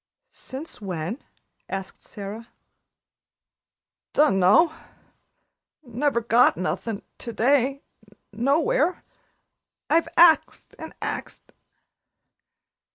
[0.31, 1.21] "Since when?"
[1.69, 2.47] asked Sara.
[4.13, 4.73] "Dun'no.
[5.83, 7.83] Never got nothin' to day
[8.33, 9.03] nowhere.
[9.91, 11.51] I've axed and axed."